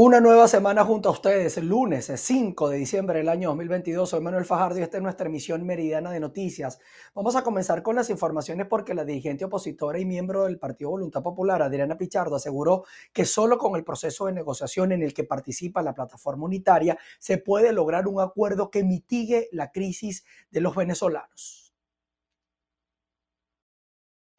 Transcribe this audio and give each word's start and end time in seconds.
Una 0.00 0.20
nueva 0.20 0.46
semana 0.46 0.84
junto 0.84 1.08
a 1.08 1.12
ustedes, 1.12 1.58
el 1.58 1.66
lunes 1.66 2.12
5 2.14 2.68
de 2.68 2.76
diciembre 2.76 3.18
del 3.18 3.28
año 3.28 3.48
2022. 3.48 4.08
Soy 4.08 4.20
Manuel 4.20 4.44
Fajardo 4.44 4.78
y 4.78 4.82
esta 4.82 4.98
es 4.98 5.02
nuestra 5.02 5.26
emisión 5.26 5.66
meridiana 5.66 6.12
de 6.12 6.20
noticias. 6.20 6.78
Vamos 7.16 7.34
a 7.34 7.42
comenzar 7.42 7.82
con 7.82 7.96
las 7.96 8.08
informaciones 8.08 8.68
porque 8.68 8.94
la 8.94 9.04
dirigente 9.04 9.44
opositora 9.44 9.98
y 9.98 10.04
miembro 10.04 10.44
del 10.44 10.56
Partido 10.56 10.90
Voluntad 10.90 11.24
Popular, 11.24 11.62
Adriana 11.62 11.98
Pichardo, 11.98 12.36
aseguró 12.36 12.84
que 13.12 13.24
solo 13.24 13.58
con 13.58 13.74
el 13.74 13.82
proceso 13.82 14.26
de 14.26 14.34
negociación 14.34 14.92
en 14.92 15.02
el 15.02 15.12
que 15.12 15.24
participa 15.24 15.82
la 15.82 15.94
plataforma 15.94 16.44
unitaria 16.44 16.96
se 17.18 17.38
puede 17.38 17.72
lograr 17.72 18.06
un 18.06 18.20
acuerdo 18.20 18.70
que 18.70 18.84
mitigue 18.84 19.48
la 19.50 19.72
crisis 19.72 20.24
de 20.48 20.60
los 20.60 20.76
venezolanos. 20.76 21.74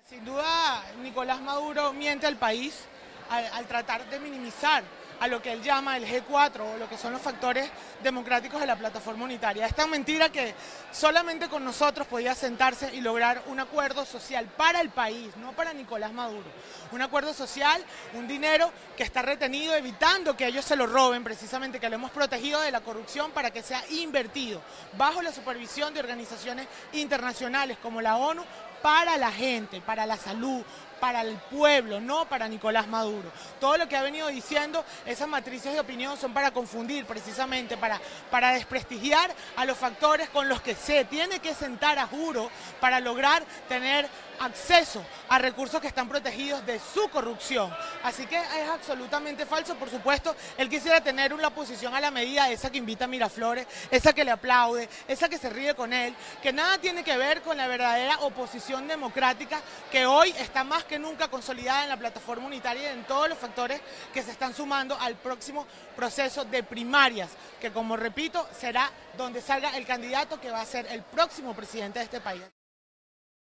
Sin 0.05 0.23
duda, 0.23 0.85
Nicolás 1.03 1.41
Maduro 1.41 1.91
miente 1.91 2.27
al 2.27 2.37
país 2.37 2.85
al, 3.29 3.43
al 3.47 3.65
tratar 3.67 4.09
de 4.09 4.21
minimizar 4.21 4.98
a 5.19 5.27
lo 5.27 5.41
que 5.41 5.51
él 5.51 5.61
llama 5.61 5.97
el 5.97 6.05
G4 6.05 6.59
o 6.61 6.77
lo 6.77 6.87
que 6.87 6.97
son 6.97 7.13
los 7.13 7.21
factores 7.21 7.69
democráticos 8.01 8.59
de 8.59 8.67
la 8.67 8.75
plataforma 8.75 9.25
unitaria. 9.25 9.65
Es 9.65 9.75
tan 9.75 9.89
mentira 9.89 10.29
que 10.29 10.53
solamente 10.91 11.49
con 11.49 11.63
nosotros 11.63 12.07
podía 12.07 12.35
sentarse 12.35 12.93
y 12.95 13.01
lograr 13.01 13.43
un 13.47 13.59
acuerdo 13.59 14.05
social 14.05 14.45
para 14.57 14.81
el 14.81 14.89
país, 14.89 15.35
no 15.37 15.53
para 15.53 15.73
Nicolás 15.73 16.13
Maduro. 16.13 16.49
Un 16.91 17.01
acuerdo 17.01 17.33
social, 17.33 17.83
un 18.13 18.27
dinero 18.27 18.71
que 18.95 19.03
está 19.03 19.21
retenido, 19.21 19.75
evitando 19.75 20.35
que 20.35 20.47
ellos 20.47 20.65
se 20.65 20.75
lo 20.75 20.87
roben, 20.87 21.23
precisamente 21.23 21.79
que 21.79 21.89
lo 21.89 21.95
hemos 21.95 22.11
protegido 22.11 22.61
de 22.61 22.71
la 22.71 22.81
corrupción 22.81 23.31
para 23.31 23.51
que 23.51 23.63
sea 23.63 23.83
invertido 23.89 24.61
bajo 24.97 25.21
la 25.21 25.31
supervisión 25.31 25.93
de 25.93 25.99
organizaciones 25.99 26.67
internacionales 26.93 27.77
como 27.81 28.01
la 28.01 28.17
ONU 28.17 28.43
para 28.81 29.17
la 29.17 29.31
gente, 29.31 29.81
para 29.81 30.05
la 30.05 30.17
salud, 30.17 30.63
para 30.99 31.21
el 31.21 31.35
pueblo, 31.35 31.99
no 31.99 32.25
para 32.25 32.47
Nicolás 32.47 32.87
Maduro. 32.87 33.31
Todo 33.59 33.77
lo 33.77 33.87
que 33.87 33.97
ha 33.97 34.01
venido 34.01 34.27
diciendo, 34.27 34.83
esas 35.05 35.27
matrices 35.27 35.73
de 35.73 35.79
opinión 35.79 36.17
son 36.17 36.33
para 36.33 36.51
confundir, 36.51 37.05
precisamente, 37.05 37.77
para, 37.77 37.99
para 38.29 38.53
desprestigiar 38.53 39.33
a 39.55 39.65
los 39.65 39.77
factores 39.77 40.29
con 40.29 40.47
los 40.49 40.61
que 40.61 40.75
se 40.75 41.05
tiene 41.05 41.39
que 41.39 41.53
sentar 41.53 41.97
a 41.99 42.07
juro 42.07 42.49
para 42.79 42.99
lograr 42.99 43.43
tener 43.67 44.07
acceso 44.39 45.03
a 45.27 45.37
recursos 45.37 45.81
que 45.81 45.87
están 45.87 46.09
protegidos 46.09 46.65
de 46.65 46.79
su 46.79 47.09
corrupción. 47.09 47.73
Así 48.03 48.25
que 48.25 48.37
es 48.37 48.69
absolutamente 48.69 49.45
falso, 49.45 49.75
por 49.75 49.89
supuesto, 49.89 50.35
él 50.57 50.69
quisiera 50.69 51.01
tener 51.01 51.33
una 51.33 51.49
posición 51.49 51.93
a 51.95 52.01
la 52.01 52.11
medida 52.11 52.49
esa 52.49 52.69
que 52.69 52.77
invita 52.77 53.05
a 53.05 53.07
Miraflores, 53.07 53.67
esa 53.91 54.13
que 54.13 54.23
le 54.23 54.31
aplaude, 54.31 54.89
esa 55.07 55.29
que 55.29 55.37
se 55.37 55.49
ríe 55.49 55.75
con 55.75 55.93
él, 55.93 56.15
que 56.41 56.53
nada 56.53 56.77
tiene 56.77 57.03
que 57.03 57.17
ver 57.17 57.41
con 57.41 57.57
la 57.57 57.67
verdadera 57.67 58.19
oposición 58.19 58.87
democrática 58.87 59.61
que 59.91 60.05
hoy 60.05 60.33
está 60.39 60.63
más 60.63 60.83
que 60.83 60.99
nunca 60.99 61.27
consolidada 61.27 61.83
en 61.83 61.89
la 61.89 61.97
plataforma 61.97 62.47
unitaria 62.47 62.83
y 62.83 62.97
en 62.97 63.03
todos 63.05 63.29
los 63.29 63.37
factores 63.37 63.81
que 64.13 64.23
se 64.23 64.31
están 64.31 64.53
sumando 64.53 64.97
al 64.99 65.15
próximo 65.15 65.65
proceso 65.95 66.45
de 66.45 66.63
primarias, 66.63 67.29
que 67.59 67.71
como 67.71 67.97
repito, 67.97 68.47
será 68.57 68.89
donde 69.17 69.41
salga 69.41 69.75
el 69.77 69.85
candidato 69.85 70.39
que 70.39 70.51
va 70.51 70.61
a 70.61 70.65
ser 70.65 70.85
el 70.87 71.03
próximo 71.03 71.53
presidente 71.53 71.99
de 71.99 72.05
este 72.05 72.21
país. 72.21 72.43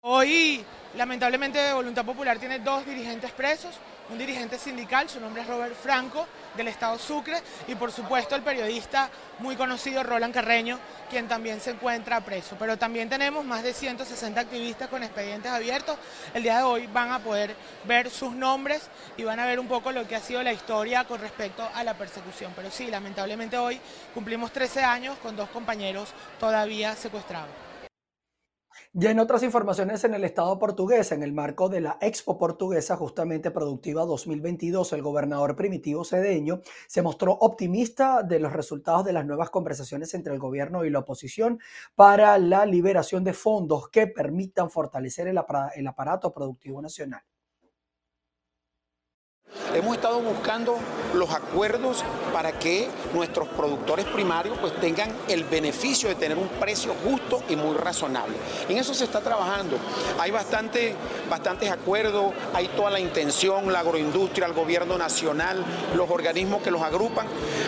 Hoy, 0.07 0.63
lamentablemente, 0.99 1.73
Voluntad 1.73 2.05
Popular 2.05 2.39
tiene 2.39 2.59
dos 2.59 2.85
dirigentes 2.85 3.31
presos, 3.31 3.75
un 4.11 4.19
dirigente 4.19 4.59
sindical, 4.59 5.09
su 5.09 5.19
nombre 5.19 5.41
es 5.41 5.49
Robert 5.49 5.75
Franco, 5.75 6.27
del 6.55 6.69
Estado 6.69 6.99
Sucre, 6.99 7.41
y 7.69 7.75
por 7.75 7.91
supuesto 7.91 8.35
el 8.37 8.43
periodista 8.43 9.09
muy 9.39 9.57
conocido 9.57 10.03
Roland 10.03 10.35
Carreño, 10.35 10.79
quien 11.09 11.27
también 11.27 11.59
se 11.59 11.71
encuentra 11.71 12.21
preso. 12.21 12.55
Pero 12.59 12.77
también 12.77 13.09
tenemos 13.09 13.47
más 13.47 13.63
de 13.63 13.73
160 13.73 14.39
activistas 14.39 14.91
con 14.91 15.03
expedientes 15.03 15.51
abiertos. 15.51 15.97
El 16.35 16.43
día 16.43 16.59
de 16.59 16.65
hoy 16.65 16.87
van 16.87 17.11
a 17.11 17.21
poder 17.21 17.57
ver 17.85 18.11
sus 18.11 18.33
nombres 18.33 18.83
y 19.17 19.25
van 19.25 19.41
a 19.41 19.47
ver 19.47 19.59
un 19.59 19.69
poco 19.69 19.91
lo 19.91 20.07
que 20.07 20.17
ha 20.17 20.21
sido 20.21 20.43
la 20.43 20.53
historia 20.53 21.05
con 21.05 21.19
respecto 21.19 21.67
a 21.75 21.83
la 21.83 21.95
persecución. 21.95 22.53
Pero 22.55 22.71
sí, 22.71 22.89
lamentablemente 22.89 23.57
hoy 23.57 23.81
cumplimos 24.13 24.53
13 24.53 24.85
años 24.85 25.17
con 25.23 25.35
dos 25.35 25.49
compañeros 25.49 26.11
todavía 26.39 26.95
secuestrados. 26.95 27.64
Ya 28.97 29.11
en 29.11 29.19
otras 29.19 29.43
informaciones 29.43 30.05
en 30.05 30.15
el 30.15 30.23
Estado 30.23 30.57
portugués, 30.57 31.11
en 31.11 31.25
el 31.25 31.33
marco 31.33 31.69
de 31.69 31.81
la 31.81 31.99
Expo 32.01 32.39
Portuguesa 32.39 32.95
Justamente 32.95 33.51
Productiva 33.51 34.05
2022, 34.05 34.93
el 34.93 35.03
gobernador 35.03 35.57
primitivo 35.57 36.05
cedeño 36.05 36.61
se 36.87 37.03
mostró 37.03 37.33
optimista 37.33 38.23
de 38.23 38.39
los 38.39 38.53
resultados 38.53 39.05
de 39.05 39.13
las 39.13 39.27
nuevas 39.27 39.51
conversaciones 39.51 40.15
entre 40.15 40.33
el 40.33 40.39
gobierno 40.39 40.85
y 40.85 40.91
la 40.91 41.01
oposición 41.01 41.59
para 41.97 42.39
la 42.39 42.67
liberación 42.67 43.25
de 43.25 43.33
fondos 43.33 43.89
que 43.89 44.07
permitan 44.07 44.71
fortalecer 44.71 45.27
el, 45.27 45.39
aparato 45.89 46.33
productivo 46.33 46.81
nacional. 46.81 47.23
Hemos 49.75 49.97
estado 49.97 50.21
buscando 50.21 50.79
los 51.15 51.31
acuerdos 51.31 52.05
para 52.33 52.53
que 52.53 52.89
nuestros 53.13 53.49
productores 53.49 54.05
primarios 54.07 54.57
pues 54.61 54.73
tengan 54.81 55.11
el 55.27 55.43
beneficio 55.43 56.09
de 56.09 56.15
tener 56.15 56.39
un 56.39 56.47
precio 56.47 56.95
justo 57.05 57.43
y 57.49 57.57
muy 57.57 57.75
razonable. 57.77 58.37
En 58.69 58.79
eso 58.79 58.95
se 58.95 59.03
está 59.03 59.21
trabajando. 59.21 59.77
Hay 60.21 60.31
bastante, 60.31 60.95
bastantes 61.29 61.73
acuerdos, 61.73 62.33
hay 62.55 62.69
toda 62.69 62.91
la 62.91 63.01
intención, 63.01 63.73
la 63.73 63.81
agroindustria, 63.81 64.47
el 64.47 64.53
gobierno 64.53 64.97
nacional, 64.97 65.65
los 65.97 66.09
organismos 66.09 66.63
que 66.63 66.71
los 66.71 66.81
agrupan. 66.81 67.27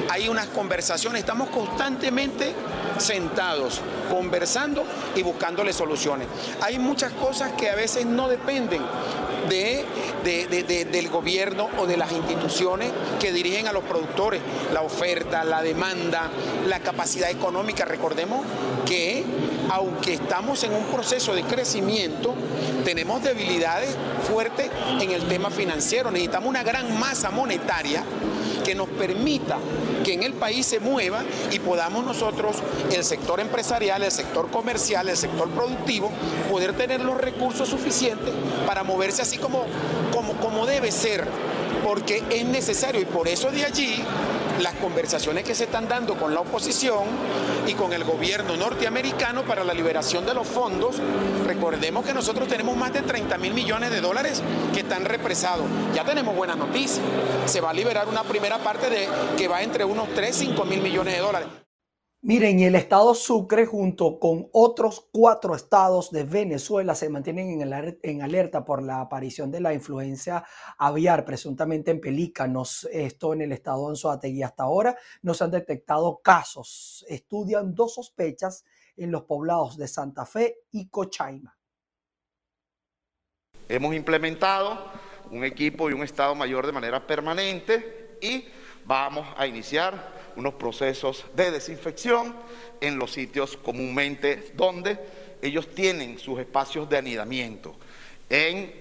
Hay 0.08 0.28
unas 0.28 0.46
conversaciones, 0.46 1.20
estamos 1.20 1.48
constantemente 1.48 2.54
sentados, 2.98 3.80
conversando 4.08 4.84
y 5.16 5.22
buscándole 5.22 5.72
soluciones. 5.72 6.28
Hay 6.62 6.78
muchas 6.78 7.12
cosas 7.14 7.52
que 7.54 7.68
a 7.68 7.74
veces 7.74 8.06
no 8.06 8.28
dependen 8.28 8.82
de, 9.48 10.86
del 10.90 11.08
gobierno 11.08 11.68
o 11.78 11.86
de 11.86 11.95
las 11.96 12.12
instituciones 12.12 12.90
que 13.20 13.32
dirigen 13.32 13.66
a 13.66 13.72
los 13.72 13.84
productores, 13.84 14.40
la 14.72 14.82
oferta, 14.82 15.44
la 15.44 15.62
demanda, 15.62 16.30
la 16.66 16.80
capacidad 16.80 17.30
económica. 17.30 17.84
Recordemos 17.84 18.44
que 18.84 19.24
aunque 19.70 20.14
estamos 20.14 20.62
en 20.64 20.72
un 20.72 20.84
proceso 20.84 21.34
de 21.34 21.42
crecimiento, 21.42 22.34
tenemos 22.84 23.22
debilidades 23.22 23.96
fuertes 24.30 24.70
en 25.00 25.10
el 25.10 25.26
tema 25.26 25.50
financiero. 25.50 26.10
Necesitamos 26.10 26.48
una 26.48 26.62
gran 26.62 26.98
masa 26.98 27.30
monetaria 27.30 28.04
que 28.64 28.74
nos 28.74 28.88
permita 28.88 29.58
que 30.04 30.14
en 30.14 30.22
el 30.22 30.32
país 30.32 30.66
se 30.66 30.80
mueva 30.80 31.22
y 31.52 31.58
podamos 31.58 32.04
nosotros, 32.04 32.56
el 32.92 33.04
sector 33.04 33.40
empresarial, 33.40 34.02
el 34.02 34.10
sector 34.10 34.50
comercial, 34.50 35.08
el 35.08 35.16
sector 35.16 35.48
productivo, 35.50 36.10
poder 36.50 36.76
tener 36.76 37.00
los 37.00 37.16
recursos 37.16 37.68
suficientes 37.68 38.32
para 38.66 38.82
moverse 38.82 39.22
así 39.22 39.38
como, 39.38 39.64
como, 40.12 40.34
como 40.34 40.66
debe 40.66 40.90
ser 40.90 41.26
porque 41.86 42.24
es 42.30 42.44
necesario 42.44 43.00
y 43.00 43.04
por 43.04 43.28
eso 43.28 43.52
de 43.52 43.64
allí 43.64 44.02
las 44.60 44.74
conversaciones 44.74 45.44
que 45.44 45.54
se 45.54 45.64
están 45.64 45.86
dando 45.86 46.16
con 46.16 46.34
la 46.34 46.40
oposición 46.40 47.04
y 47.64 47.74
con 47.74 47.92
el 47.92 48.02
gobierno 48.02 48.56
norteamericano 48.56 49.44
para 49.44 49.62
la 49.62 49.72
liberación 49.72 50.26
de 50.26 50.34
los 50.34 50.48
fondos. 50.48 50.96
Recordemos 51.46 52.04
que 52.04 52.12
nosotros 52.12 52.48
tenemos 52.48 52.76
más 52.76 52.92
de 52.92 53.02
30 53.02 53.38
mil 53.38 53.54
millones 53.54 53.92
de 53.92 54.00
dólares 54.00 54.42
que 54.74 54.80
están 54.80 55.04
represados. 55.04 55.66
Ya 55.94 56.02
tenemos 56.02 56.34
buenas 56.34 56.56
noticias. 56.56 57.06
Se 57.44 57.60
va 57.60 57.70
a 57.70 57.72
liberar 57.72 58.08
una 58.08 58.24
primera 58.24 58.58
parte 58.58 58.90
de 58.90 59.08
que 59.36 59.46
va 59.46 59.62
entre 59.62 59.84
unos 59.84 60.08
3, 60.12 60.34
5 60.34 60.64
mil 60.64 60.80
millones 60.80 61.14
de 61.14 61.20
dólares. 61.20 61.65
Miren, 62.28 62.58
el 62.58 62.74
estado 62.74 63.14
Sucre 63.14 63.66
junto 63.66 64.18
con 64.18 64.48
otros 64.50 65.06
cuatro 65.12 65.54
estados 65.54 66.10
de 66.10 66.24
Venezuela 66.24 66.96
se 66.96 67.08
mantienen 67.08 67.62
en, 68.02 68.20
alerta 68.20 68.64
por 68.64 68.82
la 68.82 69.00
aparición 69.00 69.52
de 69.52 69.60
la 69.60 69.72
influencia 69.72 70.44
aviar, 70.76 71.24
presuntamente 71.24 71.92
en 71.92 72.00
pelícanos. 72.00 72.88
Esto 72.90 73.32
en 73.32 73.42
el 73.42 73.52
estado 73.52 73.88
Anzoátegui. 73.88 74.42
Hasta 74.42 74.64
ahora 74.64 74.98
no 75.22 75.34
se 75.34 75.44
han 75.44 75.52
detectado 75.52 76.18
casos. 76.20 77.06
Estudian 77.08 77.76
dos 77.76 77.94
sospechas 77.94 78.64
en 78.96 79.12
los 79.12 79.22
poblados 79.22 79.76
de 79.76 79.86
Santa 79.86 80.26
Fe 80.26 80.62
y 80.72 80.88
Cochaima. 80.88 81.56
Hemos 83.68 83.94
implementado 83.94 84.90
un 85.30 85.44
equipo 85.44 85.88
y 85.88 85.92
un 85.92 86.02
estado 86.02 86.34
mayor 86.34 86.66
de 86.66 86.72
manera 86.72 87.06
permanente 87.06 88.18
y 88.20 88.46
vamos 88.84 89.28
a 89.36 89.46
iniciar 89.46 90.25
unos 90.36 90.54
procesos 90.54 91.24
de 91.34 91.50
desinfección 91.50 92.34
en 92.80 92.98
los 92.98 93.12
sitios 93.12 93.56
comúnmente 93.56 94.52
donde 94.54 94.98
ellos 95.42 95.68
tienen 95.74 96.18
sus 96.18 96.38
espacios 96.38 96.88
de 96.88 96.98
anidamiento. 96.98 97.74
En 98.28 98.72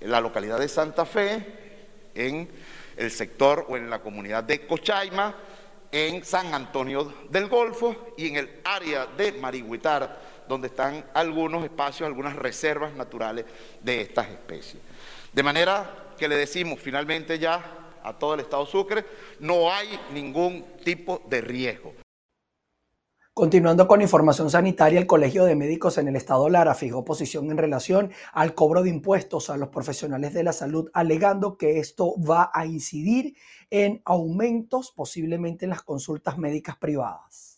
la 0.00 0.20
localidad 0.20 0.58
de 0.58 0.68
Santa 0.68 1.04
Fe, 1.04 1.44
en 2.14 2.48
el 2.96 3.10
sector 3.10 3.66
o 3.68 3.76
en 3.76 3.90
la 3.90 4.00
comunidad 4.00 4.44
de 4.44 4.66
Cochaima, 4.66 5.34
en 5.90 6.24
San 6.24 6.52
Antonio 6.54 7.12
del 7.30 7.48
Golfo 7.48 8.14
y 8.16 8.28
en 8.28 8.36
el 8.36 8.50
área 8.64 9.06
de 9.06 9.32
Marihuitar, 9.32 10.20
donde 10.48 10.68
están 10.68 11.04
algunos 11.14 11.64
espacios, 11.64 12.06
algunas 12.06 12.36
reservas 12.36 12.92
naturales 12.94 13.44
de 13.80 14.00
estas 14.00 14.28
especies. 14.28 14.82
De 15.32 15.42
manera 15.42 16.12
que 16.18 16.28
le 16.28 16.36
decimos 16.36 16.80
finalmente 16.80 17.38
ya 17.38 17.83
a 18.04 18.16
todo 18.18 18.34
el 18.34 18.40
Estado 18.40 18.64
Sucre, 18.66 19.04
no 19.40 19.72
hay 19.72 19.88
ningún 20.12 20.64
tipo 20.84 21.22
de 21.28 21.40
riesgo. 21.40 21.92
Continuando 23.34 23.88
con 23.88 24.00
información 24.00 24.48
sanitaria, 24.48 25.00
el 25.00 25.08
Colegio 25.08 25.44
de 25.44 25.56
Médicos 25.56 25.98
en 25.98 26.06
el 26.06 26.14
Estado 26.14 26.48
Lara 26.48 26.72
fijó 26.72 27.04
posición 27.04 27.50
en 27.50 27.58
relación 27.58 28.12
al 28.32 28.54
cobro 28.54 28.84
de 28.84 28.90
impuestos 28.90 29.50
a 29.50 29.56
los 29.56 29.70
profesionales 29.70 30.32
de 30.34 30.44
la 30.44 30.52
salud, 30.52 30.88
alegando 30.94 31.58
que 31.58 31.80
esto 31.80 32.14
va 32.22 32.52
a 32.54 32.64
incidir 32.64 33.34
en 33.70 34.02
aumentos 34.04 34.92
posiblemente 34.92 35.64
en 35.64 35.70
las 35.70 35.82
consultas 35.82 36.38
médicas 36.38 36.76
privadas. 36.76 37.53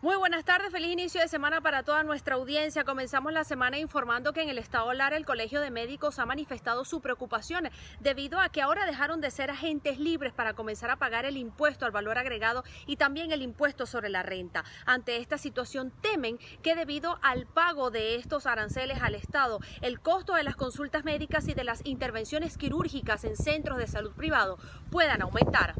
Muy 0.00 0.14
buenas 0.14 0.44
tardes, 0.44 0.70
feliz 0.70 0.92
inicio 0.92 1.20
de 1.20 1.26
semana 1.26 1.60
para 1.60 1.82
toda 1.82 2.04
nuestra 2.04 2.36
audiencia. 2.36 2.84
Comenzamos 2.84 3.32
la 3.32 3.42
semana 3.42 3.80
informando 3.80 4.32
que 4.32 4.42
en 4.42 4.48
el 4.48 4.58
estado 4.58 4.92
Lara 4.92 5.16
el 5.16 5.24
Colegio 5.24 5.60
de 5.60 5.72
Médicos 5.72 6.20
ha 6.20 6.24
manifestado 6.24 6.84
su 6.84 7.00
preocupación 7.00 7.68
debido 7.98 8.38
a 8.38 8.48
que 8.48 8.62
ahora 8.62 8.86
dejaron 8.86 9.20
de 9.20 9.32
ser 9.32 9.50
agentes 9.50 9.98
libres 9.98 10.32
para 10.32 10.54
comenzar 10.54 10.92
a 10.92 10.98
pagar 10.98 11.24
el 11.24 11.36
impuesto 11.36 11.84
al 11.84 11.90
valor 11.90 12.16
agregado 12.16 12.62
y 12.86 12.94
también 12.94 13.32
el 13.32 13.42
impuesto 13.42 13.86
sobre 13.86 14.08
la 14.08 14.22
renta. 14.22 14.64
Ante 14.86 15.16
esta 15.16 15.36
situación 15.36 15.92
temen 16.00 16.38
que 16.62 16.76
debido 16.76 17.18
al 17.20 17.46
pago 17.46 17.90
de 17.90 18.14
estos 18.14 18.46
aranceles 18.46 19.02
al 19.02 19.16
Estado, 19.16 19.58
el 19.80 19.98
costo 19.98 20.34
de 20.34 20.44
las 20.44 20.54
consultas 20.54 21.04
médicas 21.04 21.48
y 21.48 21.54
de 21.54 21.64
las 21.64 21.84
intervenciones 21.84 22.56
quirúrgicas 22.56 23.24
en 23.24 23.36
centros 23.36 23.78
de 23.78 23.88
salud 23.88 24.12
privado 24.12 24.58
puedan 24.92 25.22
aumentar. 25.22 25.74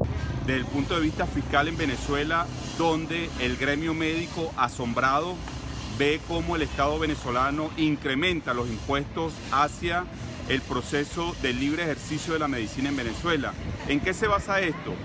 Desde 0.45 0.59
el 0.59 0.65
punto 0.65 0.95
de 0.95 1.01
vista 1.01 1.25
fiscal 1.25 1.69
en 1.69 1.77
Venezuela, 1.77 2.45
donde 2.77 3.29
el 3.39 3.55
gremio 3.55 3.93
médico 3.93 4.08
médico 4.13 4.51
asombrado 4.57 5.35
ve 5.99 6.19
cómo 6.27 6.55
el 6.55 6.63
Estado 6.63 6.97
venezolano 6.97 7.69
incrementa 7.77 8.55
los 8.55 8.67
impuestos 8.67 9.33
hacia 9.51 10.05
el 10.47 10.61
proceso 10.61 11.35
del 11.43 11.59
libre 11.59 11.83
ejercicio 11.83 12.33
de 12.33 12.39
la 12.39 12.47
medicina 12.47 12.89
en 12.89 12.95
Venezuela. 12.95 13.53
¿En 13.87 13.99
qué 13.99 14.15
se 14.15 14.27
basa 14.27 14.61
esto? 14.61 14.95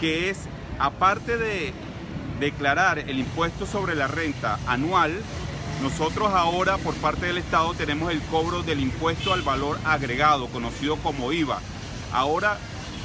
Que 0.00 0.30
es, 0.30 0.38
aparte 0.78 1.36
de 1.36 1.72
declarar 2.38 2.98
el 3.00 3.18
impuesto 3.18 3.66
sobre 3.66 3.96
la 3.96 4.06
renta 4.06 4.60
anual, 4.68 5.12
nosotros 5.82 6.32
ahora 6.32 6.78
por 6.78 6.94
parte 6.94 7.26
del 7.26 7.38
Estado 7.38 7.74
tenemos 7.74 8.12
el 8.12 8.20
cobro 8.22 8.62
del 8.62 8.80
impuesto 8.80 9.32
al 9.32 9.42
valor 9.42 9.80
agregado, 9.84 10.46
conocido 10.48 10.96
como 10.96 11.32
IVA. 11.32 11.58
Ahora 12.12 12.58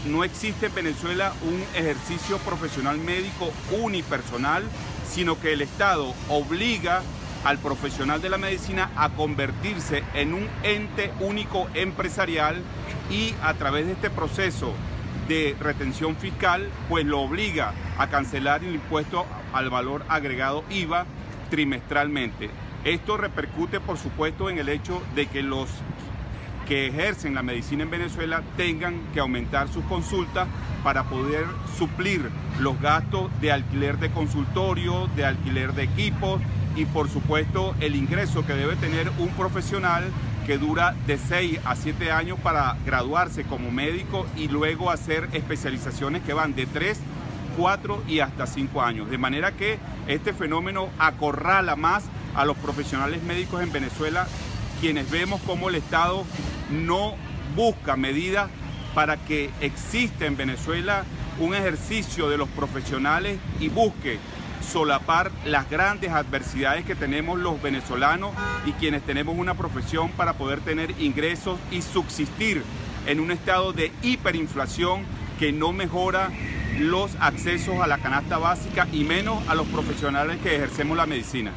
no 0.06 0.24
existe 0.24 0.68
en 0.68 0.76
Venezuela 0.76 1.34
un 1.42 1.64
ejercicio 1.76 2.38
profesional 2.40 3.00
médico 3.00 3.52
unipersonal 3.82 4.64
sino 5.10 5.40
que 5.40 5.54
el 5.54 5.62
Estado 5.62 6.14
obliga 6.30 7.02
al 7.44 7.58
profesional 7.58 8.22
de 8.22 8.30
la 8.30 8.38
medicina 8.38 8.92
a 8.96 9.10
convertirse 9.10 10.04
en 10.14 10.34
un 10.34 10.48
ente 10.64 11.12
único 11.20 11.68
empresarial 11.74 12.62
y 13.10 13.34
a 13.42 13.54
través 13.54 13.88
de 13.88 13.94
este 13.94 14.10
proceso 14.10 14.74
de 15.28 15.56
retención 15.60 16.16
fiscal, 16.16 16.70
pues 16.90 17.06
lo 17.06 17.22
obliga 17.22 17.74
a 17.98 18.08
cancelar 18.08 18.64
el 18.64 18.76
impuesto 18.76 19.26
al 19.54 19.70
valor 19.70 20.04
agregado 20.10 20.64
IVA 20.70 21.06
trimestralmente. 21.50 22.50
Esto 22.84 23.18
repercute, 23.18 23.80
por 23.80 23.98
supuesto, 23.98 24.50
en 24.50 24.58
el 24.58 24.70
hecho 24.70 25.02
de 25.16 25.28
que 25.28 25.44
los 25.44 25.70
que 26.68 26.88
ejercen 26.88 27.36
la 27.36 27.44
medicina 27.44 27.84
en 27.84 27.90
Venezuela 27.90 28.44
tengan 28.56 29.02
que 29.14 29.20
aumentar 29.20 29.68
sus 29.70 29.84
consultas 29.86 30.48
para 30.84 31.04
poder 31.04 31.46
suplir 31.78 32.30
los 32.60 32.80
gastos 32.82 33.30
de 33.42 33.52
alquiler 33.52 33.98
de 33.98 34.12
consultorio, 34.12 35.08
de 35.16 35.26
alquiler 35.26 35.74
de 35.74 35.84
equipos 35.84 36.42
y 36.76 36.86
por 36.86 37.10
supuesto 37.10 37.76
el 37.80 37.96
ingreso 37.96 38.46
que 38.46 38.54
debe 38.54 38.76
tener 38.76 39.10
un 39.18 39.30
profesional 39.30 40.06
que 40.46 40.58
dura 40.58 40.96
de 41.06 41.18
6 41.18 41.60
a 41.66 41.76
7 41.76 42.12
años 42.12 42.40
para 42.40 42.76
graduarse 42.86 43.44
como 43.44 43.72
médico 43.72 44.26
y 44.36 44.48
luego 44.48 44.90
hacer 44.90 45.30
especializaciones 45.34 46.24
que 46.24 46.34
van 46.34 46.56
de 46.56 46.66
3, 46.66 47.00
4 47.58 48.04
y 48.08 48.20
hasta 48.22 48.48
5 48.48 48.82
años. 48.82 49.10
De 49.10 49.18
manera 49.18 49.52
que 49.52 49.78
este 50.08 50.34
fenómeno 50.34 50.90
acorrala 50.98 51.76
más 51.76 52.06
a 52.36 52.46
los 52.46 52.58
profesionales 52.58 53.22
médicos 53.24 53.62
en 53.62 53.72
Venezuela 53.72 54.28
quienes 54.80 55.12
vemos 55.12 55.42
cómo 55.46 55.70
el 55.70 55.76
Estado 55.76 56.24
no 56.72 57.16
busca 57.56 57.96
medidas 57.96 58.50
para 59.00 59.16
que 59.16 59.50
exista 59.62 60.26
en 60.26 60.36
Venezuela 60.36 61.06
un 61.40 61.56
ejercicio 61.56 62.28
de 62.30 62.38
los 62.38 62.50
profesionales 62.50 63.40
y 63.62 63.70
busque 63.70 64.20
solapar 64.62 65.32
las 65.46 65.70
grandes 65.70 66.12
adversidades 66.12 66.84
que 66.84 66.96
tenemos 66.96 67.40
los 67.40 67.62
venezolanos 67.62 68.32
y 68.66 68.74
quienes 68.74 69.02
tenemos 69.04 69.38
una 69.38 69.54
profesión 69.54 70.12
para 70.12 70.34
poder 70.34 70.60
tener 70.60 71.00
ingresos 71.00 71.58
y 71.72 71.82
subsistir 71.82 72.62
en 73.08 73.22
un 73.22 73.32
estado 73.32 73.72
de 73.72 73.94
hiperinflación 74.04 75.06
que 75.40 75.54
no 75.54 75.72
mejora 75.72 76.30
los 76.78 77.16
accesos 77.22 77.80
a 77.80 77.88
la 77.88 78.00
canasta 78.00 78.38
básica 78.38 78.86
y 78.92 79.06
menos 79.06 79.48
a 79.48 79.56
los 79.56 79.68
profesionales 79.68 80.40
que 80.44 80.58
ejercemos 80.58 80.98
la 80.98 81.06
medicina. 81.06 81.54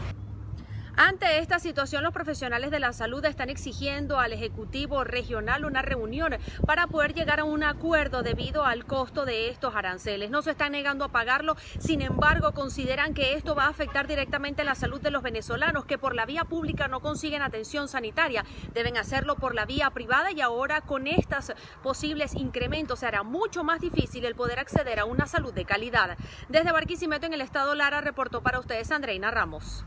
Ante 0.97 1.39
esta 1.39 1.59
situación, 1.59 2.03
los 2.03 2.13
profesionales 2.13 2.71
de 2.71 2.79
la 2.79 2.93
salud 2.93 3.25
están 3.25 3.49
exigiendo 3.49 4.19
al 4.19 4.35
Ejecutivo 4.35 5.05
Regional 5.05 5.65
una 5.65 5.81
reunión 5.81 6.37
para 6.67 6.87
poder 6.87 7.15
llegar 7.15 7.41
a 7.41 7.45
un 7.45 7.63
acuerdo 7.63 8.23
debido 8.23 8.67
al 8.67 8.85
costo 8.85 9.25
de 9.25 9.49
estos 9.49 9.75
aranceles. 9.75 10.31
No 10.31 10.43
se 10.43 10.51
están 10.51 10.73
negando 10.73 11.07
a 11.07 11.09
pagarlo, 11.09 11.57
sin 11.79 12.03
embargo, 12.03 12.53
consideran 12.53 13.15
que 13.15 13.33
esto 13.35 13.55
va 13.55 13.65
a 13.65 13.71
afectar 13.71 14.07
directamente 14.07 14.65
la 14.65 14.75
salud 14.75 15.01
de 15.01 15.11
los 15.11 15.23
venezolanos 15.23 15.87
que 15.87 15.97
por 15.97 16.15
la 16.15 16.27
vía 16.27 16.45
pública 16.45 16.89
no 16.89 17.01
consiguen 17.01 17.41
atención 17.41 17.89
sanitaria. 17.89 18.45
Deben 18.75 18.99
hacerlo 18.99 19.37
por 19.37 19.55
la 19.55 19.65
vía 19.65 19.89
privada 19.91 20.31
y 20.31 20.43
ahora 20.43 20.83
con 20.83 21.07
estos 21.07 21.53
posibles 21.83 22.35
incrementos 22.35 22.99
será 22.99 23.23
mucho 23.23 23.65
más 23.65 23.81
difícil 23.81 24.27
el 24.27 24.35
poder 24.35 24.59
acceder 24.59 25.01
a 25.01 25.07
una 25.07 25.27
salud 25.27 25.55
de 25.55 25.65
calidad. 25.65 26.19
Desde 26.51 26.71
Barquisimeto 26.71 27.25
en 27.25 27.33
el 27.33 27.41
estado 27.41 27.75
Lara 27.75 28.03
reportó 28.03 28.43
para 28.43 28.61
ustedes 28.61 28.91
Andreina 28.93 29.31
Ramos. 29.31 29.87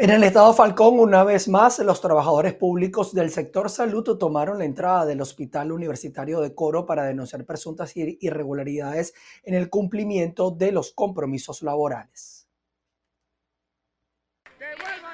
En 0.00 0.10
el 0.10 0.22
estado 0.22 0.54
Falcón, 0.54 1.00
una 1.00 1.24
vez 1.24 1.48
más, 1.48 1.80
los 1.80 2.00
trabajadores 2.00 2.54
públicos 2.54 3.12
del 3.12 3.32
sector 3.32 3.68
salud 3.68 4.04
tomaron 4.16 4.58
la 4.58 4.64
entrada 4.64 5.04
del 5.04 5.20
Hospital 5.20 5.72
Universitario 5.72 6.40
de 6.40 6.54
Coro 6.54 6.86
para 6.86 7.02
denunciar 7.02 7.44
presuntas 7.44 7.96
irregularidades 7.96 9.12
en 9.42 9.54
el 9.54 9.68
cumplimiento 9.68 10.52
de 10.52 10.70
los 10.70 10.92
compromisos 10.92 11.62
laborales. 11.62 12.48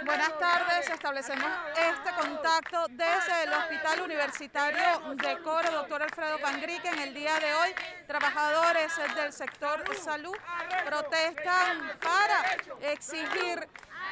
Buenas 0.05 0.39
tardes, 0.39 0.91
establecemos 0.91 1.49
este 1.73 2.11
contacto 2.21 2.87
desde 2.91 3.45
el 3.45 3.53
Hospital 3.55 4.03
Universitario 4.03 5.15
de 5.17 5.43
Coro, 5.43 5.71
doctor 5.73 6.03
Alfredo 6.03 6.39
Pangrique. 6.43 6.89
En 6.89 6.99
el 6.99 7.15
día 7.15 7.33
de 7.41 7.55
hoy, 7.55 7.71
trabajadores 8.07 8.93
del 9.17 9.33
sector 9.33 9.83
salud 9.97 10.37
protestan 10.85 11.91
para 12.03 12.93
exigir 12.93 13.67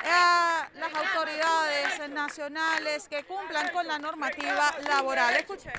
a 0.05 0.69
las 0.79 0.95
autoridades 0.95 2.11
nacionales 2.11 3.09
que 3.09 3.25
cumplan 3.25 3.71
con 3.73 3.87
la 3.87 3.99
normativa 3.99 4.75
laboral. 4.87 5.37
Escuche. 5.37 5.71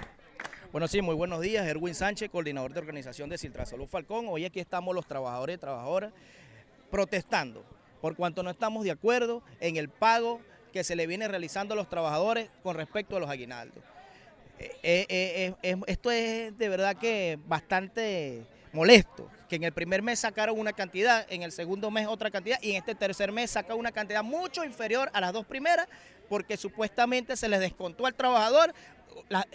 Bueno, 0.71 0.87
sí, 0.87 1.01
muy 1.01 1.15
buenos 1.15 1.41
días. 1.41 1.65
Erwin 1.67 1.93
Sánchez, 1.93 2.29
coordinador 2.31 2.73
de 2.73 2.79
organización 2.79 3.29
de 3.29 3.37
Salud 3.37 3.87
Falcón. 3.87 4.25
Hoy 4.27 4.45
aquí 4.45 4.59
estamos 4.59 4.95
los 4.95 5.05
trabajadores 5.05 5.57
y 5.57 5.59
trabajadoras 5.59 6.13
protestando 6.89 7.63
por 8.01 8.15
cuanto 8.15 8.43
no 8.43 8.49
estamos 8.49 8.83
de 8.83 8.91
acuerdo 8.91 9.43
en 9.61 9.77
el 9.77 9.87
pago 9.87 10.41
que 10.73 10.83
se 10.83 10.95
le 10.95 11.07
viene 11.07 11.27
realizando 11.27 11.73
a 11.73 11.77
los 11.77 11.87
trabajadores 11.87 12.49
con 12.61 12.75
respecto 12.75 13.15
a 13.15 13.19
los 13.19 13.29
aguinaldos. 13.29 13.81
Eh, 14.59 15.05
eh, 15.09 15.53
eh, 15.63 15.75
esto 15.87 16.11
es 16.11 16.57
de 16.57 16.69
verdad 16.69 16.97
que 16.97 17.39
bastante 17.47 18.45
molesto, 18.73 19.29
que 19.53 19.57
en 19.57 19.65
el 19.65 19.71
primer 19.71 20.01
mes 20.01 20.17
sacaron 20.17 20.57
una 20.59 20.73
cantidad, 20.73 21.27
en 21.29 21.43
el 21.43 21.51
segundo 21.51 21.91
mes 21.91 22.07
otra 22.07 22.31
cantidad 22.31 22.57
y 22.63 22.71
en 22.71 22.77
este 22.77 22.95
tercer 22.95 23.31
mes 23.31 23.51
saca 23.51 23.75
una 23.75 23.91
cantidad 23.91 24.23
mucho 24.23 24.65
inferior 24.65 25.11
a 25.13 25.21
las 25.21 25.31
dos 25.31 25.45
primeras 25.45 25.87
porque 26.27 26.57
supuestamente 26.57 27.37
se 27.37 27.47
les 27.47 27.59
descontó 27.59 28.07
al 28.07 28.15
trabajador 28.15 28.73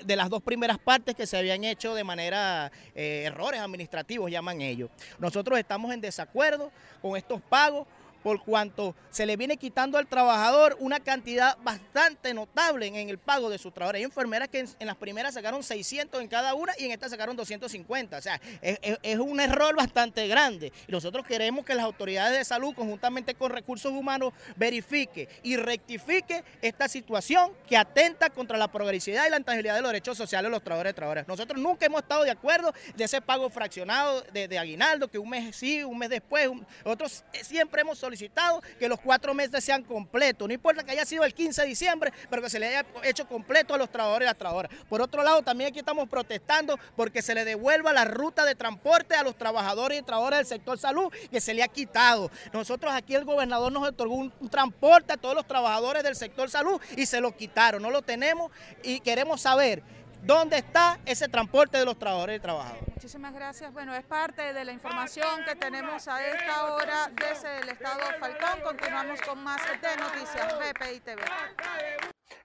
de 0.04 0.14
las 0.14 0.30
dos 0.30 0.40
primeras 0.40 0.78
partes 0.78 1.16
que 1.16 1.26
se 1.26 1.36
habían 1.36 1.64
hecho 1.64 1.96
de 1.96 2.04
manera 2.04 2.70
eh, 2.94 3.24
errores 3.26 3.60
administrativos, 3.60 4.30
llaman 4.30 4.60
ellos. 4.60 4.88
Nosotros 5.18 5.58
estamos 5.58 5.92
en 5.92 6.00
desacuerdo 6.00 6.70
con 7.02 7.16
estos 7.16 7.40
pagos 7.40 7.88
por 8.22 8.42
cuanto 8.42 8.94
se 9.10 9.26
le 9.26 9.36
viene 9.36 9.56
quitando 9.56 9.98
al 9.98 10.06
trabajador 10.06 10.76
una 10.80 11.00
cantidad 11.00 11.56
bastante 11.62 12.34
notable 12.34 12.86
en, 12.86 13.08
el 13.08 13.18
pago 13.18 13.50
de 13.50 13.58
sus 13.58 13.72
trabajadores. 13.72 14.00
Hay 14.00 14.04
enfermeras 14.04 14.48
que 14.48 14.60
en, 14.60 14.86
las 14.86 14.96
primeras 14.96 15.34
sacaron 15.34 15.62
600 15.62 16.20
en 16.20 16.28
cada 16.28 16.54
una 16.54 16.72
y 16.78 16.84
en 16.84 16.92
esta 16.92 17.08
sacaron 17.08 17.36
250. 17.36 18.18
O 18.18 18.20
sea, 18.20 18.40
es, 18.62 19.18
un 19.18 19.40
error 19.40 19.74
bastante 19.76 20.26
grande. 20.28 20.72
Y 20.86 20.92
nosotros 20.92 21.26
queremos 21.26 21.64
que 21.64 21.74
las 21.74 21.84
autoridades 21.84 22.36
de 22.38 22.44
salud, 22.44 22.74
conjuntamente 22.74 23.34
con 23.34 23.50
recursos 23.50 23.92
humanos, 23.92 24.32
verifique 24.56 25.28
y 25.42 25.56
rectifique 25.56 26.44
esta 26.62 26.88
situación 26.88 27.52
que 27.68 27.76
atenta 27.76 28.30
contra 28.30 28.58
la 28.58 28.68
progresividad 28.68 29.26
y 29.26 29.30
la 29.30 29.40
tangibilidad 29.40 29.74
de 29.74 29.82
los 29.82 29.90
derechos 29.90 30.16
sociales 30.16 30.48
de 30.48 30.54
los 30.54 30.62
trabajadores 30.62 30.92
y 30.92 30.94
trabajadoras. 30.94 31.28
Nosotros 31.28 31.60
nunca 31.60 31.86
hemos 31.86 32.02
estado 32.02 32.24
de 32.24 32.30
acuerdo 32.30 32.72
de 32.94 33.04
ese 33.04 33.20
pago 33.20 33.48
fraccionado 33.50 34.22
de, 34.32 34.58
aguinaldo, 34.58 35.08
que 35.08 35.18
un 35.18 35.30
mes 35.30 35.54
sí, 35.56 35.82
un 35.82 35.98
mes 35.98 36.10
después. 36.10 36.50
nosotros 36.84 37.24
siempre 37.42 37.82
hemos 37.82 37.98
solicitado 38.08 38.62
que 38.78 38.88
los 38.88 38.98
cuatro 39.00 39.34
meses 39.34 39.62
sean 39.62 39.82
completos. 39.82 40.48
No 40.48 40.54
importa 40.54 40.82
que 40.82 40.92
haya 40.92 41.04
sido 41.04 41.24
el 41.24 41.34
15 41.34 41.62
de 41.62 41.68
diciembre, 41.68 42.12
pero 42.30 42.40
que 42.42 42.48
se 42.48 42.58
le 42.58 42.68
haya 42.68 42.86
hecho 43.04 43.28
completo 43.28 43.74
a 43.74 43.78
los 43.78 43.90
trabajadores 43.90 44.26
y 44.26 44.28
las 44.28 44.38
trabajadoras. 44.38 44.72
Por 44.88 45.02
otro 45.02 45.22
lado, 45.22 45.42
también 45.42 45.68
aquí 45.68 45.80
estamos 45.80 46.08
protestando 46.08 46.78
porque 46.96 47.20
se 47.20 47.34
le 47.34 47.44
devuelva 47.44 47.92
la 47.92 48.04
ruta 48.04 48.44
de 48.44 48.54
transporte 48.54 49.14
a 49.14 49.22
los 49.22 49.36
trabajadores 49.36 50.00
y 50.00 50.02
trabajadoras 50.02 50.40
del 50.40 50.46
sector 50.46 50.78
salud 50.78 51.12
que 51.30 51.40
se 51.40 51.52
le 51.52 51.62
ha 51.62 51.68
quitado. 51.68 52.30
Nosotros 52.52 52.92
aquí 52.94 53.14
el 53.14 53.24
gobernador 53.24 53.70
nos 53.70 53.86
otorgó 53.86 54.14
un, 54.14 54.32
transporte 54.48 55.12
a 55.12 55.16
todos 55.16 55.34
los 55.34 55.46
trabajadores 55.46 56.02
del 56.02 56.16
sector 56.16 56.48
salud 56.48 56.80
y 56.96 57.04
se 57.04 57.20
lo 57.20 57.36
quitaron. 57.36 57.82
No 57.82 57.90
lo 57.90 58.02
tenemos 58.02 58.50
y 58.82 59.00
queremos 59.00 59.42
saber 59.42 59.82
¿Dónde 60.24 60.58
está 60.58 60.98
ese 61.06 61.28
transporte 61.28 61.78
de 61.78 61.84
los 61.84 61.98
trabajadores 61.98 62.38
y 62.38 62.40
trabajadoras? 62.40 62.88
Muchísimas 62.94 63.32
gracias. 63.32 63.72
Bueno, 63.72 63.94
es 63.94 64.04
parte 64.04 64.52
de 64.52 64.64
la 64.64 64.72
información 64.72 65.44
que 65.46 65.54
tenemos 65.56 66.06
a 66.08 66.26
esta 66.26 66.74
hora 66.74 67.10
desde 67.14 67.60
el 67.62 67.68
Estado 67.68 68.00
Falcón. 68.18 68.60
Continuamos 68.62 69.20
con 69.22 69.42
más 69.42 69.60
de 69.80 69.96
noticias 69.96 70.54
BPI 70.58 71.00
TV. 71.00 71.22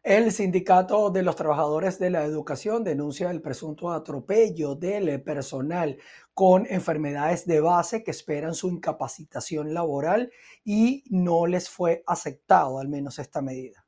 El 0.03 0.31
Sindicato 0.31 1.09
de 1.11 1.23
los 1.23 1.35
Trabajadores 1.35 1.97
de 1.97 2.09
la 2.09 2.23
Educación 2.23 2.83
denuncia 2.83 3.31
el 3.31 3.41
presunto 3.41 3.91
atropello 3.91 4.75
del 4.75 5.21
personal 5.23 5.97
con 6.33 6.65
enfermedades 6.69 7.45
de 7.45 7.61
base 7.61 8.03
que 8.03 8.11
esperan 8.11 8.53
su 8.53 8.69
incapacitación 8.69 9.73
laboral 9.73 10.31
y 10.63 11.03
no 11.09 11.47
les 11.47 11.69
fue 11.69 12.03
aceptado 12.05 12.79
al 12.79 12.89
menos 12.89 13.17
esta 13.17 13.41
medida. 13.41 13.82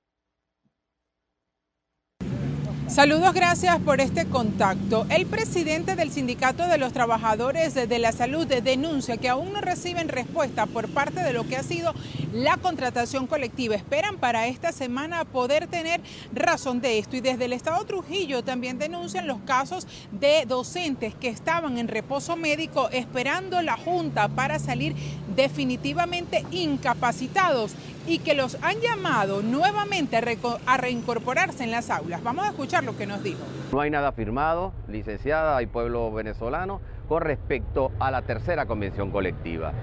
Saludos, 2.95 3.33
gracias 3.33 3.77
por 3.81 3.99
este 3.99 4.25
contacto. 4.25 5.05
El 5.09 5.25
presidente 5.25 5.97
del 5.97 6.11
Sindicato 6.11 6.65
de 6.65 6.77
los 6.77 6.93
Trabajadores 6.93 7.73
de 7.73 7.99
la 7.99 8.13
Salud 8.13 8.47
denuncia 8.47 9.17
que 9.17 9.27
aún 9.27 9.51
no 9.51 9.59
reciben 9.59 10.07
respuesta 10.07 10.65
por 10.65 10.87
parte 10.87 11.21
de 11.21 11.33
lo 11.33 11.45
que 11.45 11.57
ha 11.57 11.63
sido 11.63 11.93
la 12.31 12.55
contratación 12.55 13.27
colectiva. 13.27 13.75
Esperan 13.75 14.15
para 14.15 14.47
esta 14.47 14.71
semana 14.71 15.25
poder 15.25 15.67
tener 15.67 15.99
razón 16.33 16.79
de 16.79 16.97
esto 16.97 17.17
y 17.17 17.21
desde 17.21 17.45
el 17.45 17.53
Estado 17.53 17.83
Trujillo 17.83 18.45
también 18.45 18.79
denuncian 18.79 19.27
los 19.27 19.39
casos 19.39 19.87
de 20.13 20.45
docentes 20.47 21.13
que 21.15 21.27
estaban 21.27 21.77
en 21.77 21.89
reposo 21.89 22.37
médico 22.37 22.87
esperando 22.93 23.61
la 23.61 23.75
Junta 23.75 24.29
para 24.29 24.57
salir 24.57 24.95
definitivamente 25.35 26.45
incapacitados 26.51 27.73
y 28.07 28.19
que 28.19 28.35
los 28.35 28.57
han 28.61 28.79
llamado 28.81 29.41
nuevamente 29.41 30.15
a, 30.17 30.77
reincorporarse 30.77 31.63
en 31.63 31.71
las 31.71 31.89
aulas. 31.89 32.23
Vamos 32.23 32.45
a 32.45 32.49
escuchar 32.49 32.84
que 32.93 33.07
nos 33.07 33.23
dijo. 33.23 33.39
No 33.71 33.81
hay 33.81 33.89
nada 33.89 34.11
firmado, 34.11 34.73
licenciada 34.87 35.61
y 35.61 35.67
pueblo 35.67 36.11
venezolano, 36.11 36.81
con 37.07 37.21
respecto 37.21 37.91
a 37.99 38.11
la 38.11 38.21
tercera 38.21 38.65
convención 38.65 39.11
colectiva. 39.11 39.73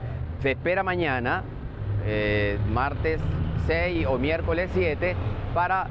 Se 0.40 0.52
espera 0.52 0.82
mañana, 0.82 1.42
eh, 2.04 2.59
martes 2.73 3.21
6 3.66 4.06
o 4.06 4.18
miércoles 4.18 4.71
7, 4.75 5.14
para 5.54 5.88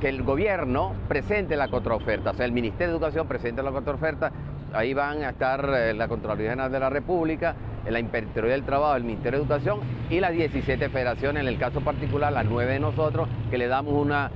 que 0.00 0.08
el 0.08 0.22
gobierno 0.22 0.94
presente 1.08 1.56
la 1.56 1.68
contraoferta, 1.68 2.30
o 2.30 2.34
sea, 2.34 2.44
el 2.46 2.52
Ministerio 2.52 2.88
de 2.88 2.96
Educación 2.98 3.26
presente 3.26 3.62
la 3.62 3.70
contraoferta. 3.70 4.32
Ahí 4.72 4.94
van 4.94 5.22
a 5.22 5.30
estar 5.30 5.68
eh, 5.74 5.94
la 5.94 6.06
Contraloría 6.06 6.54
de 6.68 6.80
la 6.80 6.90
República, 6.90 7.54
la 7.88 8.00
Inspectoría 8.00 8.52
del 8.52 8.64
Trabajo, 8.64 8.96
el 8.96 9.04
Ministerio 9.04 9.38
de 9.38 9.44
Educación 9.44 9.80
y 10.10 10.20
las 10.20 10.32
17 10.32 10.88
federaciones, 10.88 11.42
en 11.42 11.48
el 11.48 11.58
caso 11.58 11.80
particular 11.80 12.32
las 12.32 12.44
9 12.44 12.72
de 12.72 12.80
nosotros, 12.80 13.28
que 13.50 13.58
le 13.58 13.68
damos 13.68 13.94
una, 13.94 14.30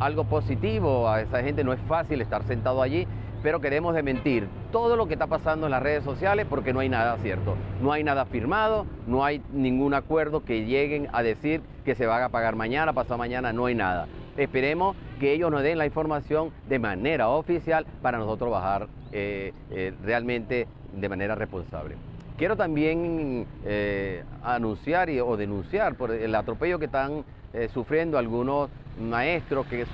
algo 0.00 0.24
positivo 0.24 1.08
a 1.08 1.20
esa 1.20 1.42
gente. 1.42 1.64
No 1.64 1.72
es 1.72 1.80
fácil 1.88 2.20
estar 2.20 2.42
sentado 2.44 2.82
allí, 2.82 3.06
pero 3.42 3.60
queremos 3.60 3.94
desmentir 3.94 4.48
todo 4.72 4.96
lo 4.96 5.06
que 5.06 5.14
está 5.14 5.26
pasando 5.26 5.66
en 5.66 5.70
las 5.70 5.82
redes 5.82 6.04
sociales 6.04 6.46
porque 6.48 6.72
no 6.72 6.80
hay 6.80 6.88
nada 6.88 7.16
cierto. 7.18 7.56
No 7.80 7.92
hay 7.92 8.02
nada 8.02 8.24
firmado, 8.24 8.86
no 9.06 9.24
hay 9.24 9.42
ningún 9.52 9.94
acuerdo 9.94 10.44
que 10.44 10.64
lleguen 10.64 11.08
a 11.12 11.22
decir 11.22 11.62
que 11.84 11.94
se 11.94 12.06
va 12.06 12.24
a 12.24 12.28
pagar 12.28 12.56
mañana, 12.56 12.92
pasado 12.92 13.18
mañana, 13.18 13.52
no 13.52 13.66
hay 13.66 13.74
nada. 13.74 14.06
Esperemos 14.36 14.96
que 15.18 15.32
ellos 15.32 15.50
nos 15.50 15.62
den 15.62 15.78
la 15.78 15.86
información 15.86 16.50
de 16.68 16.78
manera 16.78 17.28
oficial 17.28 17.86
para 18.02 18.18
nosotros 18.18 18.50
bajar 18.50 18.88
eh, 19.10 19.52
eh, 19.70 19.92
realmente 20.04 20.68
de 20.92 21.08
manera 21.08 21.34
responsable. 21.34 21.96
Quiero 22.38 22.54
también 22.54 23.48
eh, 23.64 24.22
anunciar 24.44 25.10
o 25.10 25.36
denunciar 25.36 25.96
por 25.96 26.12
el 26.12 26.32
atropello 26.36 26.78
que 26.78 26.84
están 26.84 27.24
eh, 27.52 27.68
sufriendo 27.74 28.16
algunos 28.16 28.70
maestros 29.00 29.66
que, 29.66 29.84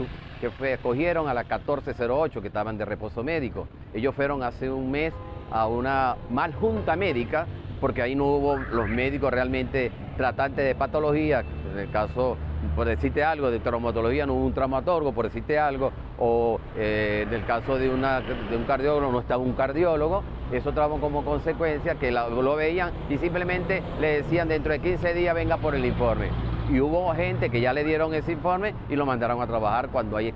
escogieron 0.70 1.26
a 1.26 1.32
la 1.32 1.44
1408 1.44 2.42
que 2.42 2.48
estaban 2.48 2.76
de 2.76 2.84
reposo 2.84 3.24
médico. 3.24 3.66
Ellos 3.94 4.14
fueron 4.14 4.42
hace 4.42 4.70
un 4.70 4.90
mes 4.90 5.14
a 5.50 5.66
una 5.66 6.16
mal 6.28 6.52
junta 6.52 6.96
médica 6.96 7.46
porque 7.80 8.02
ahí 8.02 8.14
no 8.14 8.26
hubo 8.26 8.56
los 8.58 8.88
médicos 8.90 9.32
realmente 9.32 9.90
tratantes 10.18 10.66
de 10.66 10.74
patología, 10.74 11.44
en 11.72 11.78
el 11.78 11.90
caso 11.90 12.36
por 12.76 12.86
decirte 12.86 13.24
algo, 13.24 13.50
de 13.50 13.60
traumatología 13.60 14.26
no 14.26 14.34
hubo 14.34 14.46
un 14.46 14.54
traumatólogo, 14.54 15.12
por 15.12 15.26
decirte 15.26 15.58
algo, 15.58 15.92
o 16.18 16.60
eh, 16.76 17.24
en 17.26 17.32
el 17.32 17.44
caso 17.46 17.78
de 17.78 17.88
un 17.88 18.64
cardiólogo 18.66 19.12
no 19.12 19.20
estaba 19.20 19.42
un 19.42 19.52
cardiólogo, 19.52 20.22
eso 20.56 20.72
trajo 20.72 21.00
como 21.00 21.24
consecuencia 21.24 21.96
que 21.96 22.10
lo 22.10 22.56
veían 22.56 22.92
y 23.08 23.18
simplemente 23.18 23.82
le 24.00 24.22
decían 24.22 24.48
dentro 24.48 24.72
de 24.72 24.78
15 24.78 25.14
días 25.14 25.34
venga 25.34 25.56
por 25.56 25.74
el 25.74 25.84
informe. 25.84 26.28
Y 26.70 26.80
hubo 26.80 27.12
gente 27.14 27.50
que 27.50 27.60
ya 27.60 27.72
le 27.72 27.84
dieron 27.84 28.14
ese 28.14 28.32
informe 28.32 28.74
y 28.88 28.96
lo 28.96 29.04
mandaron 29.04 29.42
a 29.42 29.46
trabajar 29.46 29.88
cuando 29.88 30.16
hay 30.16 30.32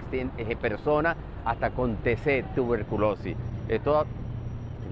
personas 0.60 1.16
hasta 1.44 1.70
con 1.70 1.96
TC, 1.96 2.44
tuberculosis. 2.54 3.36
Esto 3.68 4.04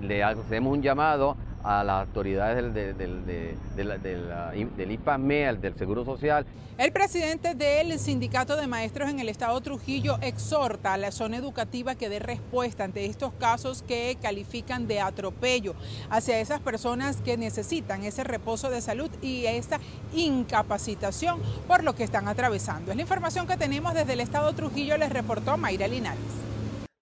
le 0.02 0.23
hacemos 0.23 0.73
un 0.73 0.83
llamado 0.83 1.37
a 1.67 1.83
las 1.83 2.07
autoridades 2.07 2.73
del, 2.73 2.97
del, 2.97 3.27
del, 3.27 4.77
del, 4.77 4.91
IPASME, 4.93 5.55
del 5.57 5.77
Seguro 5.77 6.05
Social. 6.05 6.47
El 6.79 6.93
presidente 6.93 7.55
del 7.55 7.99
Sindicato 7.99 8.55
de 8.55 8.69
Maestros 8.69 9.11
en 9.11 9.19
el 9.19 9.29
Estado 9.29 9.61
Trujillo 9.61 10.19
exhorta 10.21 10.93
a 10.93 10.97
la 10.97 11.11
zona 11.11 11.39
educativa 11.39 11.97
que 11.97 12.09
dé 12.09 12.21
respuesta 12.21 12.85
ante 12.85 13.07
estos 13.07 13.33
casos 13.33 13.83
que 13.83 14.17
califican 14.23 14.87
de 14.87 15.01
atropello 15.01 15.75
hacia 16.09 16.39
esas 16.39 16.61
personas 16.61 17.17
que 17.23 17.37
necesitan 17.37 18.05
ese 18.05 18.23
reposo 18.23 18.71
de 18.71 18.81
salud 18.81 19.11
y 19.21 19.47
esa 19.47 19.81
incapacitación 20.15 21.41
por 21.67 21.83
lo 21.83 21.97
que 21.97 22.05
están 22.05 22.29
atravesando. 22.29 22.93
Es 22.93 22.97
la 22.97 23.03
información 23.03 23.49
que 23.49 23.57
tenemos 23.57 23.95
desde 23.95 24.13
el 24.13 24.21
Estado 24.21 24.53
Trujillo, 24.53 24.97
les 24.99 25.13
reportó 25.13 25.57
Mayra 25.57 25.89
Linares. 25.89 26.46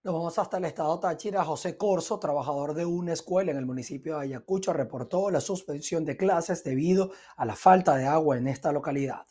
Nos 0.05 0.13
vamos 0.13 0.39
hasta 0.39 0.59
el 0.59 0.67
estado 0.67 1.01
Táchira. 1.01 1.43
José 1.45 1.79
Corso, 1.79 2.19
trabajador 2.19 2.75
de 2.75 2.85
una 2.85 3.15
escuela 3.15 3.53
en 3.53 3.57
el 3.57 3.65
municipio 3.65 4.19
de 4.19 4.25
Ayacucho, 4.25 4.75
reportó 4.75 5.31
la 5.31 5.41
suspensión 5.41 6.05
de 6.05 6.19
clases 6.19 6.63
debido 6.63 7.13
a 7.39 7.47
la 7.47 7.57
falta 7.57 7.97
de 7.97 8.05
agua 8.05 8.37
en 8.37 8.47
esta 8.47 8.71
localidad. 8.71 9.25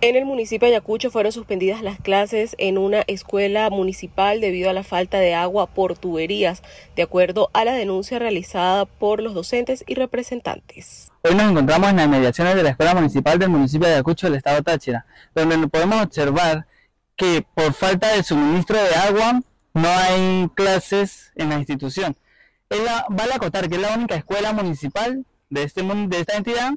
En 0.00 0.14
el 0.14 0.26
municipio 0.26 0.68
de 0.68 0.74
Ayacucho 0.76 1.10
fueron 1.10 1.32
suspendidas 1.32 1.82
las 1.82 1.98
clases 1.98 2.54
en 2.58 2.78
una 2.78 3.00
escuela 3.08 3.68
municipal 3.68 4.40
debido 4.40 4.70
a 4.70 4.74
la 4.74 4.84
falta 4.84 5.18
de 5.18 5.34
agua 5.34 5.66
por 5.66 5.98
tuberías, 5.98 6.62
de 6.94 7.02
acuerdo 7.02 7.50
a 7.52 7.64
la 7.64 7.72
denuncia 7.72 8.20
realizada 8.20 8.84
por 8.84 9.20
los 9.20 9.34
docentes 9.34 9.82
y 9.88 9.96
representantes. 9.96 11.10
Hoy 11.24 11.34
nos 11.34 11.50
encontramos 11.50 11.90
en 11.90 11.96
las 11.96 12.08
mediaciones 12.08 12.54
de 12.54 12.62
la 12.62 12.70
escuela 12.70 12.94
municipal 12.94 13.40
del 13.40 13.48
municipio 13.48 13.88
de 13.88 13.94
Ayacucho 13.94 14.28
del 14.28 14.36
estado 14.36 14.62
Táchira, 14.62 15.04
donde 15.34 15.66
podemos 15.66 16.00
observar 16.00 16.68
que 17.20 17.44
por 17.54 17.74
falta 17.74 18.08
de 18.14 18.22
suministro 18.22 18.82
de 18.82 18.94
agua 18.94 19.42
no 19.74 19.88
hay 19.90 20.48
clases 20.54 21.32
en 21.34 21.50
la 21.50 21.58
institución. 21.58 22.16
vale 23.10 23.34
acotar 23.34 23.68
que 23.68 23.74
es 23.74 23.82
la 23.82 23.94
única 23.94 24.14
escuela 24.14 24.54
municipal 24.54 25.26
de, 25.50 25.62
este, 25.64 25.82
de 25.82 26.18
esta 26.18 26.38
entidad 26.38 26.72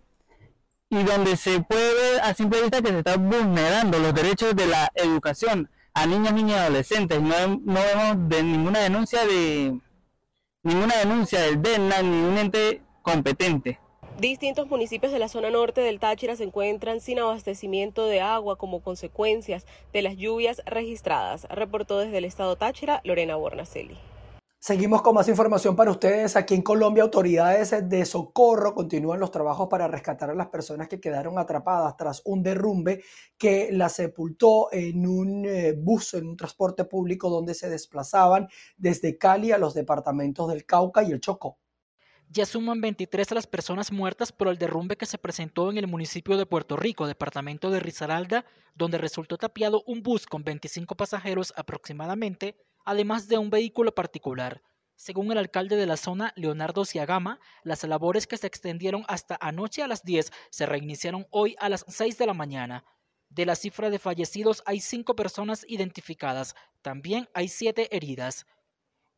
y 0.89 1.03
donde 1.03 1.37
se 1.37 1.61
puede 1.61 2.19
a 2.19 2.33
simple 2.33 2.61
vista 2.61 2.81
que 2.81 2.89
se 2.89 2.97
están 2.97 3.29
vulnerando 3.29 3.99
los 3.99 4.13
derechos 4.13 4.53
de 4.53 4.67
la 4.67 4.91
educación 4.95 5.69
a 5.93 6.05
niños, 6.07 6.33
niñas 6.33 6.57
y 6.57 6.59
adolescentes. 6.59 7.21
No, 7.21 7.47
no 7.47 7.79
vemos 7.81 8.29
de 8.29 8.43
ninguna 8.43 8.79
denuncia 8.79 9.25
de 9.25 9.79
ninguna 10.63 10.97
denuncia 10.97 11.39
del 11.39 11.61
DENA 11.61 12.01
ni 12.01 12.21
un 12.21 12.37
ente 12.37 12.81
competente. 13.01 13.79
Distintos 14.19 14.69
municipios 14.69 15.11
de 15.11 15.17
la 15.17 15.27
zona 15.27 15.49
norte 15.49 15.81
del 15.81 15.99
Táchira 15.99 16.35
se 16.35 16.43
encuentran 16.43 17.01
sin 17.01 17.17
abastecimiento 17.17 18.05
de 18.05 18.21
agua 18.21 18.57
como 18.57 18.81
consecuencias 18.81 19.65
de 19.91 20.03
las 20.03 20.17
lluvias 20.17 20.61
registradas, 20.67 21.47
reportó 21.49 21.97
desde 21.97 22.19
el 22.19 22.25
estado 22.25 22.55
Táchira 22.55 23.01
Lorena 23.03 23.35
Bornacelli. 23.35 23.97
Seguimos 24.59 25.01
con 25.01 25.15
más 25.15 25.27
información 25.27 25.75
para 25.75 25.91
ustedes. 25.91 26.37
Aquí 26.37 26.53
en 26.53 26.61
Colombia, 26.61 27.03
autoridades 27.03 27.75
de 27.89 28.05
socorro 28.05 28.73
continúan 28.75 29.19
los 29.19 29.31
trabajos 29.31 29.67
para 29.67 29.89
rescatar 29.89 30.29
a 30.29 30.35
las 30.35 30.47
personas 30.47 30.87
que 30.87 31.01
quedaron 31.01 31.37
atrapadas 31.37 31.97
tras 31.97 32.21
un 32.23 32.43
derrumbe 32.43 33.03
que 33.37 33.69
las 33.73 33.93
sepultó 33.93 34.71
en 34.71 35.05
un 35.05 35.45
eh, 35.45 35.73
bus, 35.73 36.13
en 36.13 36.27
un 36.27 36.37
transporte 36.37 36.85
público 36.85 37.29
donde 37.29 37.55
se 37.55 37.67
desplazaban 37.67 38.47
desde 38.77 39.17
Cali 39.17 39.51
a 39.51 39.57
los 39.57 39.73
departamentos 39.73 40.47
del 40.47 40.65
Cauca 40.65 41.03
y 41.03 41.11
el 41.11 41.19
Chocó. 41.19 41.57
Ya 42.35 42.47
suman 42.47 42.81
23 42.81 43.29
las 43.29 43.45
personas 43.45 43.91
muertas 43.91 44.31
por 44.31 44.47
el 44.47 44.57
derrumbe 44.57 44.97
que 44.97 45.05
se 45.05 45.19
presentó 45.19 45.69
en 45.69 45.77
el 45.77 45.85
municipio 45.85 46.35
de 46.35 46.47
Puerto 46.47 46.75
Rico, 46.75 47.05
departamento 47.05 47.69
de 47.69 47.79
Risaralda, 47.79 48.43
donde 48.73 48.97
resultó 48.97 49.37
tapiado 49.37 49.83
un 49.85 50.01
bus 50.01 50.25
con 50.25 50.43
25 50.43 50.95
pasajeros 50.95 51.53
aproximadamente, 51.55 52.57
además 52.85 53.27
de 53.27 53.37
un 53.37 53.51
vehículo 53.51 53.93
particular. 53.93 54.63
Según 54.95 55.31
el 55.31 55.37
alcalde 55.37 55.75
de 55.75 55.85
la 55.85 55.95
zona, 55.95 56.33
Leonardo 56.35 56.85
Ciagama, 56.85 57.39
las 57.61 57.83
labores 57.83 58.25
que 58.25 58.37
se 58.37 58.47
extendieron 58.47 59.05
hasta 59.07 59.37
anoche 59.39 59.83
a 59.83 59.87
las 59.87 60.03
10 60.03 60.31
se 60.49 60.65
reiniciaron 60.65 61.27
hoy 61.29 61.55
a 61.59 61.69
las 61.69 61.85
6 61.87 62.17
de 62.17 62.25
la 62.25 62.33
mañana. 62.33 62.83
De 63.29 63.45
la 63.45 63.55
cifra 63.55 63.91
de 63.91 63.99
fallecidos 63.99 64.63
hay 64.65 64.79
cinco 64.79 65.15
personas 65.15 65.67
identificadas, 65.69 66.55
también 66.81 67.29
hay 67.35 67.47
siete 67.47 67.95
heridas. 67.95 68.47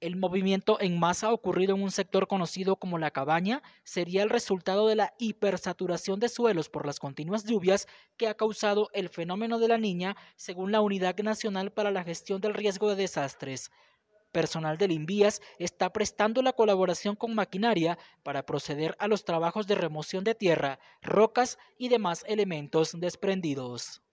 El 0.05 0.17
movimiento 0.17 0.79
en 0.79 0.99
masa 0.99 1.33
ocurrido 1.33 1.73
en 1.73 1.81
un 1.81 1.89
sector 1.89 2.27
conocido 2.27 2.75
como 2.75 2.99
la 2.99 3.09
cabaña 3.09 3.63
sería 3.83 4.21
el 4.21 4.29
resultado 4.29 4.87
de 4.87 4.93
la 4.93 5.15
hipersaturación 5.17 6.19
de 6.19 6.29
suelos 6.29 6.69
por 6.69 6.85
las 6.85 6.99
continuas 6.99 7.43
lluvias 7.43 7.87
que 8.15 8.27
ha 8.27 8.35
causado 8.35 8.91
el 8.93 9.09
fenómeno 9.09 9.57
de 9.57 9.67
la 9.67 9.79
niña, 9.79 10.15
según 10.35 10.71
la 10.71 10.81
Unidad 10.81 11.17
Nacional 11.17 11.71
para 11.71 11.89
la 11.89 12.03
Gestión 12.03 12.39
del 12.39 12.53
Riesgo 12.53 12.87
de 12.87 12.97
Desastres 12.97 13.71
personal 14.31 14.77
del 14.77 14.91
Invías 14.91 15.41
está 15.57 15.91
prestando 15.91 16.43
la 16.43 16.53
colaboración 16.53 17.15
con 17.15 17.33
maquinaria 17.33 17.97
para 18.21 18.45
proceder 18.45 18.95
a 18.99 19.07
los 19.07 19.25
trabajos 19.25 19.65
de 19.65 19.73
remoción 19.73 20.23
de 20.23 20.35
tierra, 20.35 20.77
rocas 21.01 21.57
y 21.79 21.87
demás 21.87 22.23
elementos 22.27 22.99
desprendidos. 22.99 24.04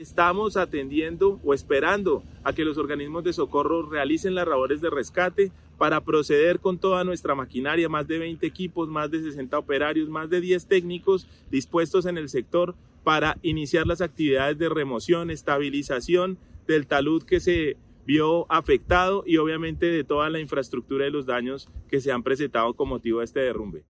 Estamos 0.00 0.56
atendiendo 0.56 1.38
o 1.44 1.52
esperando 1.52 2.22
a 2.42 2.54
que 2.54 2.64
los 2.64 2.78
organismos 2.78 3.22
de 3.22 3.34
socorro 3.34 3.82
realicen 3.82 4.34
las 4.34 4.48
labores 4.48 4.80
de 4.80 4.88
rescate 4.88 5.52
para 5.76 6.00
proceder 6.00 6.58
con 6.58 6.78
toda 6.78 7.04
nuestra 7.04 7.34
maquinaria, 7.34 7.86
más 7.90 8.08
de 8.08 8.18
20 8.18 8.46
equipos, 8.46 8.88
más 8.88 9.10
de 9.10 9.20
60 9.20 9.58
operarios, 9.58 10.08
más 10.08 10.30
de 10.30 10.40
10 10.40 10.64
técnicos 10.68 11.26
dispuestos 11.50 12.06
en 12.06 12.16
el 12.16 12.30
sector 12.30 12.74
para 13.04 13.36
iniciar 13.42 13.86
las 13.86 14.00
actividades 14.00 14.56
de 14.56 14.70
remoción, 14.70 15.30
estabilización 15.30 16.38
del 16.66 16.86
talud 16.86 17.22
que 17.22 17.38
se 17.38 17.76
vio 18.06 18.50
afectado 18.50 19.22
y 19.26 19.36
obviamente 19.36 19.84
de 19.84 20.02
toda 20.02 20.30
la 20.30 20.40
infraestructura 20.40 21.08
y 21.08 21.10
los 21.10 21.26
daños 21.26 21.68
que 21.90 22.00
se 22.00 22.10
han 22.10 22.22
presentado 22.22 22.72
con 22.72 22.88
motivo 22.88 23.18
de 23.18 23.26
este 23.26 23.40
derrumbe. 23.40 23.84